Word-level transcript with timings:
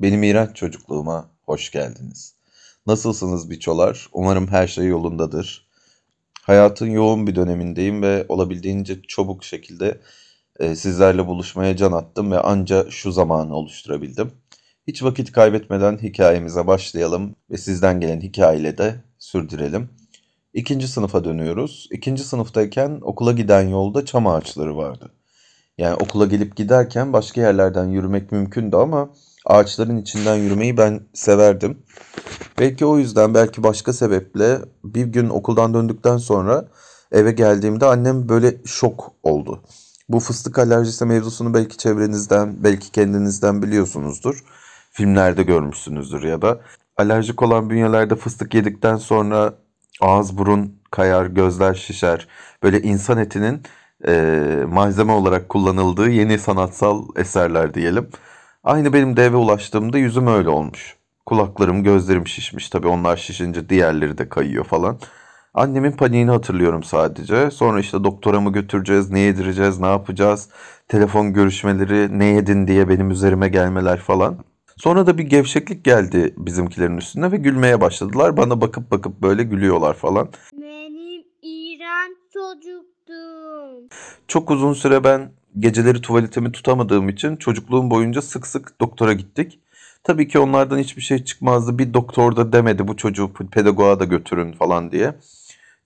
Benim 0.00 0.22
iğrenç 0.22 0.56
çocukluğuma 0.56 1.30
hoş 1.42 1.70
geldiniz. 1.70 2.34
Nasılsınız 2.86 3.50
biçolar? 3.50 4.08
Umarım 4.12 4.46
her 4.46 4.66
şey 4.66 4.86
yolundadır. 4.86 5.68
Hayatın 6.42 6.86
yoğun 6.86 7.26
bir 7.26 7.34
dönemindeyim 7.34 8.02
ve 8.02 8.24
olabildiğince 8.28 9.02
çabuk 9.08 9.44
şekilde 9.44 10.00
e, 10.58 10.76
sizlerle 10.76 11.26
buluşmaya 11.26 11.76
can 11.76 11.92
attım 11.92 12.30
ve 12.32 12.40
anca 12.40 12.90
şu 12.90 13.12
zamanı 13.12 13.54
oluşturabildim. 13.54 14.32
Hiç 14.86 15.02
vakit 15.02 15.32
kaybetmeden 15.32 15.98
hikayemize 15.98 16.66
başlayalım 16.66 17.36
ve 17.50 17.56
sizden 17.56 18.00
gelen 18.00 18.20
hikayeyle 18.20 18.78
de 18.78 18.94
sürdürelim. 19.18 19.88
İkinci 20.54 20.88
sınıfa 20.88 21.24
dönüyoruz. 21.24 21.88
İkinci 21.90 22.24
sınıftayken 22.24 22.98
okula 23.02 23.32
giden 23.32 23.68
yolda 23.68 24.04
çam 24.04 24.26
ağaçları 24.26 24.76
vardı. 24.76 25.12
Yani 25.80 25.94
okula 25.94 26.26
gelip 26.26 26.56
giderken 26.56 27.12
başka 27.12 27.40
yerlerden 27.40 27.84
yürümek 27.84 28.32
mümkündü 28.32 28.76
ama 28.76 29.10
ağaçların 29.46 29.96
içinden 29.96 30.36
yürümeyi 30.36 30.76
ben 30.76 31.00
severdim. 31.14 31.78
Belki 32.58 32.86
o 32.86 32.98
yüzden 32.98 33.34
belki 33.34 33.62
başka 33.62 33.92
sebeple 33.92 34.58
bir 34.84 35.04
gün 35.04 35.28
okuldan 35.28 35.74
döndükten 35.74 36.16
sonra 36.16 36.68
eve 37.12 37.32
geldiğimde 37.32 37.86
annem 37.86 38.28
böyle 38.28 38.56
şok 38.66 39.12
oldu. 39.22 39.62
Bu 40.08 40.20
fıstık 40.20 40.58
alerjisi 40.58 41.04
mevzusunu 41.04 41.54
belki 41.54 41.76
çevrenizden, 41.76 42.64
belki 42.64 42.92
kendinizden 42.92 43.62
biliyorsunuzdur. 43.62 44.44
Filmlerde 44.92 45.42
görmüşsünüzdür 45.42 46.22
ya 46.22 46.42
da. 46.42 46.60
Alerjik 46.96 47.42
olan 47.42 47.70
bünyelerde 47.70 48.16
fıstık 48.16 48.54
yedikten 48.54 48.96
sonra 48.96 49.54
ağız 50.00 50.38
burun 50.38 50.80
kayar, 50.90 51.26
gözler 51.26 51.74
şişer. 51.74 52.28
Böyle 52.62 52.82
insan 52.82 53.18
etinin 53.18 53.62
e, 54.08 54.64
malzeme 54.68 55.12
olarak 55.12 55.48
kullanıldığı 55.48 56.10
yeni 56.10 56.38
sanatsal 56.38 57.04
eserler 57.16 57.74
diyelim. 57.74 58.08
Aynı 58.64 58.92
benim 58.92 59.16
de 59.16 59.24
eve 59.24 59.36
ulaştığımda 59.36 59.98
yüzüm 59.98 60.26
öyle 60.26 60.48
olmuş. 60.48 60.96
Kulaklarım, 61.26 61.84
gözlerim 61.84 62.26
şişmiş. 62.26 62.68
Tabii 62.68 62.88
onlar 62.88 63.16
şişince 63.16 63.68
diğerleri 63.68 64.18
de 64.18 64.28
kayıyor 64.28 64.64
falan. 64.64 64.98
Annemin 65.54 65.92
paniğini 65.92 66.30
hatırlıyorum 66.30 66.82
sadece. 66.82 67.50
Sonra 67.50 67.80
işte 67.80 68.04
doktora 68.04 68.40
mı 68.40 68.52
götüreceğiz, 68.52 69.10
ne 69.10 69.20
yedireceğiz, 69.20 69.80
ne 69.80 69.86
yapacağız? 69.86 70.48
Telefon 70.88 71.32
görüşmeleri, 71.32 72.18
ne 72.18 72.24
yedin 72.24 72.66
diye 72.66 72.88
benim 72.88 73.10
üzerime 73.10 73.48
gelmeler 73.48 73.98
falan. 73.98 74.38
Sonra 74.76 75.06
da 75.06 75.18
bir 75.18 75.24
gevşeklik 75.24 75.84
geldi 75.84 76.34
bizimkilerin 76.36 76.96
üstüne 76.96 77.32
ve 77.32 77.36
gülmeye 77.36 77.80
başladılar. 77.80 78.36
Bana 78.36 78.60
bakıp 78.60 78.90
bakıp 78.90 79.22
böyle 79.22 79.42
gülüyorlar 79.42 79.94
falan. 79.94 80.28
Benim 80.52 81.22
iğrenç 81.42 82.16
çocuktum. 82.32 83.39
Çok 84.28 84.50
uzun 84.50 84.72
süre 84.72 85.04
ben 85.04 85.30
geceleri 85.58 86.00
tuvaletimi 86.00 86.52
tutamadığım 86.52 87.08
için 87.08 87.36
çocukluğum 87.36 87.90
boyunca 87.90 88.22
sık 88.22 88.46
sık 88.46 88.80
doktora 88.80 89.12
gittik. 89.12 89.60
Tabii 90.04 90.28
ki 90.28 90.38
onlardan 90.38 90.78
hiçbir 90.78 91.02
şey 91.02 91.24
çıkmazdı. 91.24 91.78
Bir 91.78 91.94
doktor 91.94 92.36
da 92.36 92.52
demedi 92.52 92.88
bu 92.88 92.96
çocuğu 92.96 93.32
pedagoğa 93.52 94.00
da 94.00 94.04
götürün 94.04 94.52
falan 94.52 94.92
diye. 94.92 95.14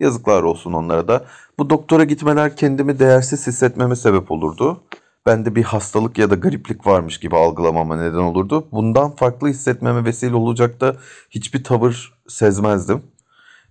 Yazıklar 0.00 0.42
olsun 0.42 0.72
onlara 0.72 1.08
da. 1.08 1.24
Bu 1.58 1.70
doktora 1.70 2.04
gitmeler 2.04 2.56
kendimi 2.56 2.98
değersiz 2.98 3.46
hissetmeme 3.46 3.96
sebep 3.96 4.30
olurdu. 4.30 4.82
Bende 5.26 5.54
bir 5.54 5.62
hastalık 5.62 6.18
ya 6.18 6.30
da 6.30 6.34
gariplik 6.34 6.86
varmış 6.86 7.18
gibi 7.18 7.36
algılamama 7.36 7.96
neden 7.96 8.18
olurdu. 8.18 8.66
Bundan 8.72 9.10
farklı 9.10 9.48
hissetmeme 9.48 10.04
vesile 10.04 10.34
olacak 10.34 10.80
da 10.80 10.96
hiçbir 11.30 11.64
tavır 11.64 12.12
sezmezdim. 12.28 13.02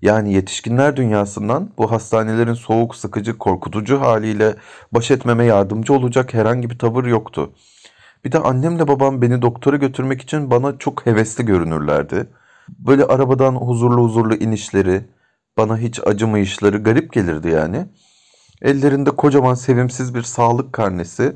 Yani 0.03 0.33
yetişkinler 0.33 0.95
dünyasından 0.97 1.69
bu 1.77 1.91
hastanelerin 1.91 2.53
soğuk, 2.53 2.95
sıkıcı, 2.95 3.37
korkutucu 3.37 4.01
haliyle 4.01 4.55
baş 4.91 5.11
etmeme 5.11 5.45
yardımcı 5.45 5.93
olacak 5.93 6.33
herhangi 6.33 6.69
bir 6.69 6.79
tavır 6.79 7.05
yoktu. 7.05 7.53
Bir 8.25 8.31
de 8.31 8.39
annemle 8.39 8.87
babam 8.87 9.21
beni 9.21 9.41
doktora 9.41 9.75
götürmek 9.75 10.21
için 10.21 10.51
bana 10.51 10.77
çok 10.77 11.05
hevesli 11.05 11.45
görünürlerdi. 11.45 12.29
Böyle 12.69 13.05
arabadan 13.05 13.55
huzurlu 13.55 14.03
huzurlu 14.03 14.35
inişleri, 14.35 15.05
bana 15.57 15.77
hiç 15.77 15.99
acımayışları 16.07 16.77
garip 16.77 17.13
gelirdi 17.13 17.49
yani. 17.49 17.85
Ellerinde 18.61 19.11
kocaman 19.11 19.53
sevimsiz 19.53 20.15
bir 20.15 20.21
sağlık 20.21 20.73
karnesi. 20.73 21.35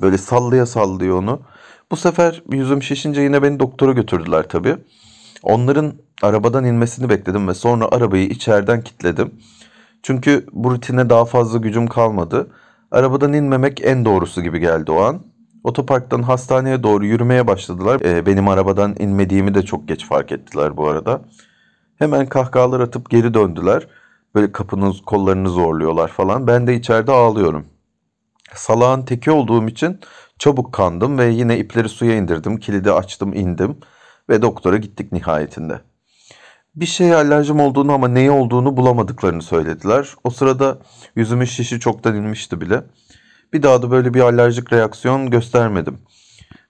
Böyle 0.00 0.18
sallaya 0.18 0.66
sallıyor 0.66 1.18
onu. 1.18 1.42
Bu 1.90 1.96
sefer 1.96 2.42
yüzüm 2.52 2.82
şişince 2.82 3.20
yine 3.20 3.42
beni 3.42 3.60
doktora 3.60 3.92
götürdüler 3.92 4.48
tabii. 4.48 4.76
Onların 5.42 5.92
arabadan 6.22 6.64
inmesini 6.64 7.08
bekledim 7.08 7.48
ve 7.48 7.54
sonra 7.54 7.88
arabayı 7.92 8.26
içeriden 8.26 8.82
kilitledim. 8.82 9.34
Çünkü 10.02 10.46
bu 10.52 10.70
rutine 10.70 11.10
daha 11.10 11.24
fazla 11.24 11.58
gücüm 11.58 11.86
kalmadı. 11.86 12.50
Arabadan 12.90 13.32
inmemek 13.32 13.80
en 13.84 14.04
doğrusu 14.04 14.42
gibi 14.42 14.60
geldi 14.60 14.90
o 14.92 15.00
an. 15.00 15.22
Otoparktan 15.64 16.22
hastaneye 16.22 16.82
doğru 16.82 17.06
yürümeye 17.06 17.46
başladılar. 17.46 18.00
Ee, 18.00 18.26
benim 18.26 18.48
arabadan 18.48 18.96
inmediğimi 18.98 19.54
de 19.54 19.62
çok 19.62 19.88
geç 19.88 20.06
fark 20.06 20.32
ettiler 20.32 20.76
bu 20.76 20.88
arada. 20.88 21.22
Hemen 21.98 22.26
kahkahalar 22.26 22.80
atıp 22.80 23.10
geri 23.10 23.34
döndüler. 23.34 23.86
Böyle 24.34 24.52
kapınız 24.52 25.00
kollarını 25.00 25.48
zorluyorlar 25.48 26.08
falan. 26.08 26.46
Ben 26.46 26.66
de 26.66 26.74
içeride 26.74 27.12
ağlıyorum. 27.12 27.66
Salağın 28.54 29.02
teki 29.02 29.30
olduğum 29.30 29.68
için 29.68 30.00
çabuk 30.38 30.72
kandım 30.72 31.18
ve 31.18 31.26
yine 31.26 31.58
ipleri 31.58 31.88
suya 31.88 32.16
indirdim. 32.16 32.56
Kilidi 32.56 32.92
açtım 32.92 33.34
indim 33.34 33.76
ve 34.28 34.42
doktora 34.42 34.76
gittik 34.76 35.12
nihayetinde. 35.12 35.80
Bir 36.74 36.86
şeye 36.86 37.14
alerjim 37.14 37.60
olduğunu 37.60 37.92
ama 37.92 38.08
neyi 38.08 38.30
olduğunu 38.30 38.76
bulamadıklarını 38.76 39.42
söylediler. 39.42 40.14
O 40.24 40.30
sırada 40.30 40.78
yüzümün 41.16 41.44
şişi 41.44 41.80
çoktan 41.80 42.16
inmişti 42.16 42.60
bile. 42.60 42.82
Bir 43.52 43.62
daha 43.62 43.82
da 43.82 43.90
böyle 43.90 44.14
bir 44.14 44.20
alerjik 44.20 44.72
reaksiyon 44.72 45.30
göstermedim. 45.30 45.98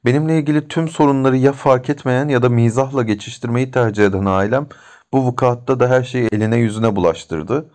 Benimle 0.04 0.38
ilgili 0.38 0.68
tüm 0.68 0.88
sorunları 0.88 1.36
ya 1.36 1.52
fark 1.52 1.90
etmeyen 1.90 2.28
ya 2.28 2.42
da 2.42 2.48
mizahla 2.48 3.02
geçiştirmeyi 3.02 3.70
tercih 3.70 4.04
eden 4.04 4.24
ailem 4.24 4.66
bu 5.12 5.24
vukuatta 5.24 5.80
da 5.80 5.88
her 5.88 6.02
şeyi 6.02 6.28
eline 6.32 6.56
yüzüne 6.56 6.96
bulaştırdı. 6.96 7.66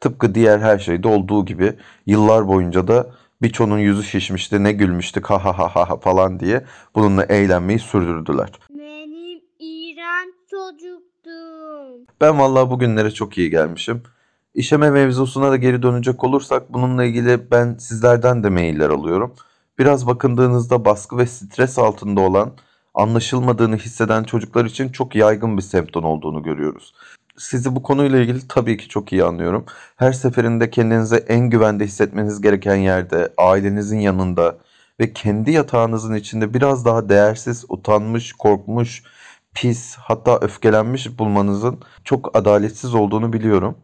Tıpkı 0.00 0.34
diğer 0.34 0.58
her 0.58 0.78
şeyde 0.78 1.08
olduğu 1.08 1.46
gibi 1.46 1.72
yıllar 2.06 2.48
boyunca 2.48 2.88
da 2.88 3.06
birçoğunun 3.42 3.78
yüzü 3.78 4.02
şişmişti, 4.02 4.64
ne 4.64 4.72
gülmüştük 4.72 5.26
ha 5.30 5.44
ha 5.44 5.58
ha 5.58 5.90
ha 5.90 5.96
falan 5.96 6.40
diye 6.40 6.64
bununla 6.94 7.24
eğlenmeyi 7.24 7.78
sürdürdüler. 7.78 8.48
Çocuktum. 10.72 12.06
Ben 12.20 12.38
vallahi 12.38 12.70
bugünlere 12.70 13.10
çok 13.10 13.38
iyi 13.38 13.50
gelmişim. 13.50 14.02
İşeme 14.54 14.90
mevzusuna 14.90 15.50
da 15.50 15.56
geri 15.56 15.82
dönecek 15.82 16.24
olursak 16.24 16.72
bununla 16.72 17.04
ilgili 17.04 17.50
ben 17.50 17.74
sizlerden 17.74 18.44
de 18.44 18.48
mailler 18.48 18.90
alıyorum. 18.90 19.34
Biraz 19.78 20.06
bakındığınızda 20.06 20.84
baskı 20.84 21.18
ve 21.18 21.26
stres 21.26 21.78
altında 21.78 22.20
olan, 22.20 22.52
anlaşılmadığını 22.94 23.76
hisseden 23.76 24.24
çocuklar 24.24 24.64
için 24.64 24.88
çok 24.88 25.14
yaygın 25.14 25.56
bir 25.56 25.62
semptom 25.62 26.04
olduğunu 26.04 26.42
görüyoruz. 26.42 26.94
Sizi 27.36 27.76
bu 27.76 27.82
konuyla 27.82 28.18
ilgili 28.18 28.48
tabii 28.48 28.76
ki 28.76 28.88
çok 28.88 29.12
iyi 29.12 29.24
anlıyorum. 29.24 29.64
Her 29.96 30.12
seferinde 30.12 30.70
kendinize 30.70 31.16
en 31.16 31.50
güvende 31.50 31.84
hissetmeniz 31.84 32.40
gereken 32.40 32.76
yerde, 32.76 33.32
ailenizin 33.38 33.98
yanında 33.98 34.58
ve 35.00 35.12
kendi 35.12 35.50
yatağınızın 35.50 36.14
içinde 36.14 36.54
biraz 36.54 36.84
daha 36.84 37.08
değersiz, 37.08 37.64
utanmış, 37.68 38.32
korkmuş, 38.32 39.02
pis, 39.54 39.96
hatta 39.96 40.38
öfkelenmiş 40.38 41.18
bulmanızın 41.18 41.80
çok 42.04 42.36
adaletsiz 42.36 42.94
olduğunu 42.94 43.32
biliyorum. 43.32 43.78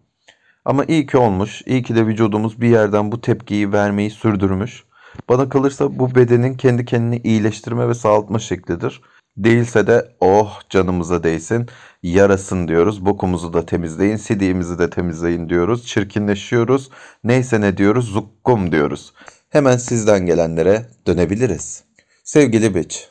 Ama 0.65 0.85
iyi 0.85 1.07
ki 1.07 1.19
olmuş, 1.19 1.63
iyi 1.67 1.83
ki 1.83 1.97
de 1.97 2.07
vücudumuz 2.07 2.61
bir 2.61 2.69
yerden 2.69 3.13
bu 3.13 3.21
tepkiyi 3.21 3.73
vermeyi 3.73 4.11
sürdürmüş. 4.11 4.85
Bana 5.29 5.49
kalırsa 5.49 5.99
bu 5.99 6.15
bedenin 6.15 6.55
kendi 6.55 6.85
kendini 6.85 7.17
iyileştirme 7.25 7.89
ve 7.89 7.95
sağaltma 7.95 8.39
şeklidir. 8.39 9.01
Değilse 9.37 9.87
de 9.87 10.17
oh 10.21 10.61
canımıza 10.71 11.23
değsin, 11.23 11.67
yarasın 12.03 12.69
diyoruz. 12.69 13.07
Bokumuzu 13.07 13.53
da 13.53 13.67
temizleyin, 13.67 14.17
sidiğimizi 14.17 14.79
de 14.79 14.91
temizleyin 14.91 15.49
diyoruz. 15.49 15.87
Çirkinleşiyoruz. 15.87 16.91
Neyse 17.25 17.61
ne 17.61 17.77
diyoruz, 17.77 18.09
zukkum 18.09 18.73
diyoruz. 18.73 19.13
Hemen 19.51 19.77
sizden 19.77 20.27
gelenlere 20.27 20.87
dönebiliriz. 21.07 21.85
Sevgili 22.25 22.75
Biç, 22.75 23.09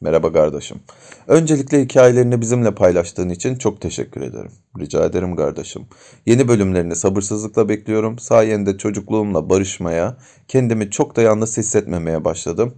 merhaba 0.00 0.32
kardeşim. 0.32 0.78
Öncelikle 1.26 1.82
hikayelerini 1.82 2.40
bizimle 2.40 2.74
paylaştığın 2.74 3.28
için 3.28 3.56
çok 3.56 3.80
teşekkür 3.80 4.20
ederim. 4.20 4.52
Rica 4.78 5.04
ederim 5.04 5.36
kardeşim. 5.36 5.82
Yeni 6.26 6.48
bölümlerini 6.48 6.96
sabırsızlıkla 6.96 7.68
bekliyorum. 7.68 8.18
Sayende 8.18 8.78
çocukluğumla 8.78 9.50
barışmaya, 9.50 10.16
kendimi 10.48 10.90
çok 10.90 11.16
da 11.16 11.22
yalnız 11.22 11.56
hissetmemeye 11.58 12.24
başladım. 12.24 12.74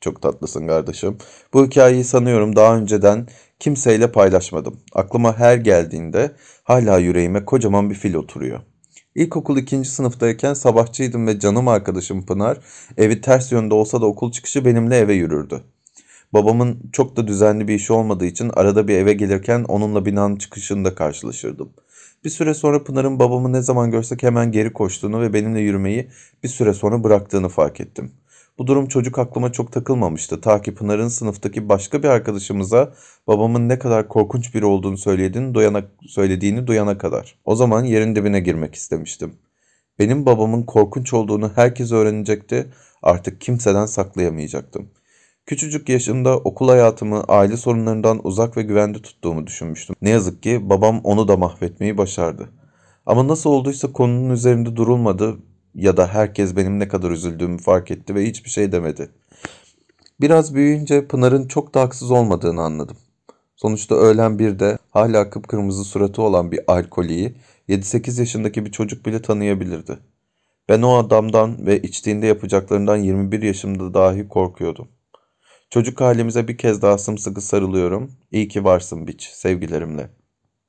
Çok 0.00 0.22
tatlısın 0.22 0.66
kardeşim. 0.66 1.18
Bu 1.52 1.66
hikayeyi 1.66 2.04
sanıyorum 2.04 2.56
daha 2.56 2.76
önceden 2.76 3.26
kimseyle 3.58 4.12
paylaşmadım. 4.12 4.80
Aklıma 4.94 5.38
her 5.38 5.56
geldiğinde 5.56 6.32
hala 6.64 6.98
yüreğime 6.98 7.44
kocaman 7.44 7.90
bir 7.90 7.94
fil 7.94 8.14
oturuyor. 8.14 8.60
İlkokul 9.14 9.58
ikinci 9.58 9.88
sınıftayken 9.88 10.54
sabahçıydım 10.54 11.26
ve 11.26 11.38
canım 11.38 11.68
arkadaşım 11.68 12.26
Pınar 12.26 12.58
evi 12.96 13.20
ters 13.20 13.52
yönde 13.52 13.74
olsa 13.74 14.00
da 14.00 14.06
okul 14.06 14.32
çıkışı 14.32 14.64
benimle 14.64 14.98
eve 14.98 15.14
yürürdü. 15.14 15.62
Babamın 16.34 16.90
çok 16.92 17.16
da 17.16 17.26
düzenli 17.26 17.68
bir 17.68 17.74
işi 17.74 17.92
olmadığı 17.92 18.26
için 18.26 18.50
arada 18.54 18.88
bir 18.88 18.94
eve 18.94 19.12
gelirken 19.12 19.64
onunla 19.68 20.06
binanın 20.06 20.36
çıkışında 20.36 20.94
karşılaşırdım. 20.94 21.72
Bir 22.24 22.30
süre 22.30 22.54
sonra 22.54 22.84
Pınar'ın 22.84 23.18
babamı 23.18 23.52
ne 23.52 23.62
zaman 23.62 23.90
görsek 23.90 24.22
hemen 24.22 24.52
geri 24.52 24.72
koştuğunu 24.72 25.20
ve 25.20 25.32
benimle 25.32 25.60
yürümeyi 25.60 26.08
bir 26.42 26.48
süre 26.48 26.74
sonra 26.74 27.04
bıraktığını 27.04 27.48
fark 27.48 27.80
ettim. 27.80 28.12
Bu 28.58 28.66
durum 28.66 28.88
çocuk 28.88 29.18
aklıma 29.18 29.52
çok 29.52 29.72
takılmamıştı. 29.72 30.40
Ta 30.40 30.62
ki 30.62 30.74
Pınar'ın 30.74 31.08
sınıftaki 31.08 31.68
başka 31.68 32.02
bir 32.02 32.08
arkadaşımıza 32.08 32.94
babamın 33.26 33.68
ne 33.68 33.78
kadar 33.78 34.08
korkunç 34.08 34.54
biri 34.54 34.64
olduğunu 34.64 34.98
söylediğini 34.98 35.54
duyana, 35.54 35.82
söylediğini 36.06 36.66
duyana 36.66 36.98
kadar. 36.98 37.38
O 37.44 37.56
zaman 37.56 37.84
yerin 37.84 38.16
dibine 38.16 38.40
girmek 38.40 38.74
istemiştim. 38.74 39.34
Benim 39.98 40.26
babamın 40.26 40.62
korkunç 40.62 41.12
olduğunu 41.12 41.52
herkes 41.54 41.92
öğrenecekti. 41.92 42.66
Artık 43.02 43.40
kimseden 43.40 43.86
saklayamayacaktım. 43.86 44.90
Küçücük 45.46 45.88
yaşımda 45.88 46.38
okul 46.38 46.68
hayatımı 46.68 47.24
aile 47.28 47.56
sorunlarından 47.56 48.20
uzak 48.26 48.56
ve 48.56 48.62
güvende 48.62 49.02
tuttuğumu 49.02 49.46
düşünmüştüm. 49.46 49.96
Ne 50.02 50.10
yazık 50.10 50.42
ki 50.42 50.70
babam 50.70 51.00
onu 51.04 51.28
da 51.28 51.36
mahvetmeyi 51.36 51.98
başardı. 51.98 52.48
Ama 53.06 53.28
nasıl 53.28 53.50
olduysa 53.50 53.92
konunun 53.92 54.30
üzerinde 54.30 54.76
durulmadı 54.76 55.36
ya 55.74 55.96
da 55.96 56.06
herkes 56.06 56.56
benim 56.56 56.78
ne 56.78 56.88
kadar 56.88 57.10
üzüldüğümü 57.10 57.58
fark 57.58 57.90
etti 57.90 58.14
ve 58.14 58.26
hiçbir 58.26 58.50
şey 58.50 58.72
demedi. 58.72 59.10
Biraz 60.20 60.54
büyüyünce 60.54 61.06
Pınar'ın 61.06 61.48
çok 61.48 61.74
da 61.74 61.80
haksız 61.80 62.10
olmadığını 62.10 62.62
anladım. 62.62 62.96
Sonuçta 63.56 63.94
öğlen 63.94 64.38
birde 64.38 64.78
hala 64.90 65.30
kıpkırmızı 65.30 65.84
suratı 65.84 66.22
olan 66.22 66.52
bir 66.52 66.60
alkoliyi 66.66 67.34
7-8 67.68 68.20
yaşındaki 68.20 68.66
bir 68.66 68.72
çocuk 68.72 69.06
bile 69.06 69.22
tanıyabilirdi. 69.22 69.98
Ben 70.68 70.82
o 70.82 70.96
adamdan 70.96 71.66
ve 71.66 71.82
içtiğinde 71.82 72.26
yapacaklarından 72.26 72.96
21 72.96 73.42
yaşımda 73.42 73.94
dahi 73.94 74.28
korkuyordum. 74.28 74.88
Çocuk 75.70 76.00
halimize 76.00 76.48
bir 76.48 76.58
kez 76.58 76.82
daha 76.82 76.98
sımsıkı 76.98 77.40
sarılıyorum. 77.40 78.12
İyi 78.32 78.48
ki 78.48 78.64
varsın 78.64 79.06
biç, 79.06 79.22
sevgilerimle. 79.22 80.10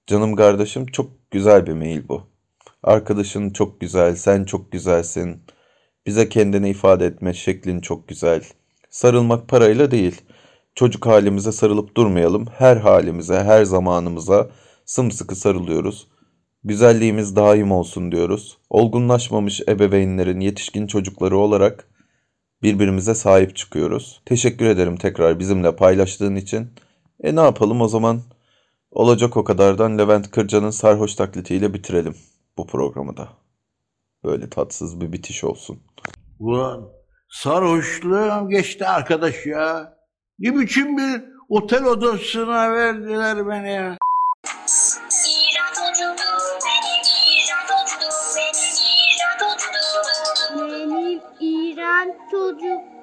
Canım 0.07 0.35
kardeşim 0.35 0.85
çok 0.85 1.31
güzel 1.31 1.67
bir 1.67 1.73
mail 1.73 2.07
bu. 2.07 2.23
Arkadaşın 2.83 3.49
çok 3.49 3.81
güzel, 3.81 4.15
sen 4.15 4.43
çok 4.43 4.71
güzelsin. 4.71 5.43
Bize 6.05 6.29
kendini 6.29 6.69
ifade 6.69 7.05
etme 7.05 7.33
şeklin 7.33 7.79
çok 7.79 8.07
güzel. 8.07 8.43
Sarılmak 8.89 9.47
parayla 9.47 9.91
değil. 9.91 10.21
Çocuk 10.75 11.05
halimize 11.05 11.51
sarılıp 11.51 11.97
durmayalım. 11.97 12.45
Her 12.57 12.77
halimize, 12.77 13.43
her 13.43 13.65
zamanımıza 13.65 14.49
sımsıkı 14.85 15.35
sarılıyoruz. 15.35 16.07
Güzelliğimiz 16.63 17.35
daim 17.35 17.71
olsun 17.71 18.11
diyoruz. 18.11 18.57
Olgunlaşmamış 18.69 19.61
ebeveynlerin 19.69 20.39
yetişkin 20.39 20.87
çocukları 20.87 21.37
olarak 21.37 21.87
birbirimize 22.65 23.15
sahip 23.15 23.55
çıkıyoruz. 23.55 24.21
Teşekkür 24.25 24.65
ederim 24.65 24.97
tekrar 24.97 25.39
bizimle 25.39 25.75
paylaştığın 25.75 26.35
için. 26.35 26.69
E 27.23 27.35
ne 27.35 27.39
yapalım 27.39 27.81
o 27.81 27.87
zaman? 27.87 28.21
Olacak 28.91 29.37
o 29.37 29.43
kadardan 29.43 29.97
Levent 29.97 30.31
Kırca'nın 30.31 30.69
sarhoş 30.69 31.15
taklitiyle 31.15 31.73
bitirelim 31.73 32.15
bu 32.57 32.67
programı 32.67 33.17
da. 33.17 33.29
Böyle 34.23 34.49
tatsız 34.49 35.01
bir 35.01 35.11
bitiş 35.11 35.43
olsun. 35.43 35.79
Ulan 36.39 36.89
sarhoşluğum 37.29 38.49
geçti 38.49 38.85
arkadaş 38.87 39.45
ya. 39.45 39.97
Ne 40.39 40.59
biçim 40.59 40.97
bir 40.97 41.23
otel 41.49 41.85
odasına 41.85 42.71
verdiler 42.71 43.47
beni 43.47 43.71
ya. 43.71 43.97
Çocukluğum 52.45 52.94